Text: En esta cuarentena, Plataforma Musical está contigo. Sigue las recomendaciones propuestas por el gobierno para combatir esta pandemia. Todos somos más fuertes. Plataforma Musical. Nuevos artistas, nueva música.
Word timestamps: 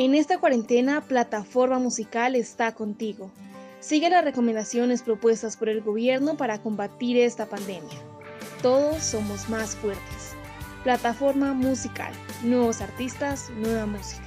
En 0.00 0.14
esta 0.14 0.38
cuarentena, 0.38 1.02
Plataforma 1.02 1.78
Musical 1.78 2.34
está 2.34 2.72
contigo. 2.72 3.30
Sigue 3.80 4.08
las 4.08 4.24
recomendaciones 4.24 5.02
propuestas 5.02 5.58
por 5.58 5.68
el 5.68 5.82
gobierno 5.82 6.38
para 6.38 6.62
combatir 6.62 7.18
esta 7.18 7.44
pandemia. 7.44 7.98
Todos 8.62 9.02
somos 9.02 9.50
más 9.50 9.76
fuertes. 9.76 10.32
Plataforma 10.84 11.52
Musical. 11.52 12.14
Nuevos 12.42 12.80
artistas, 12.80 13.50
nueva 13.58 13.84
música. 13.84 14.22